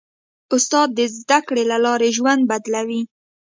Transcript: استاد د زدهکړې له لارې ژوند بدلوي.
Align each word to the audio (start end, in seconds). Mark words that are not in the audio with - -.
استاد 0.55 0.87
د 0.97 0.99
زدهکړې 1.17 1.63
له 1.71 1.77
لارې 1.85 2.09
ژوند 2.17 2.41
بدلوي. 2.51 3.01